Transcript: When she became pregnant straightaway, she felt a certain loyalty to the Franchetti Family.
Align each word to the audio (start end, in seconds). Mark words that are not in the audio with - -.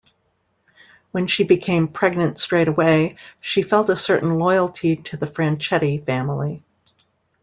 When 1.11 1.27
she 1.27 1.43
became 1.43 1.87
pregnant 1.87 2.39
straightaway, 2.39 3.17
she 3.39 3.61
felt 3.61 3.87
a 3.91 3.95
certain 3.95 4.39
loyalty 4.39 4.95
to 4.95 5.15
the 5.15 5.27
Franchetti 5.27 6.03
Family. 6.03 6.63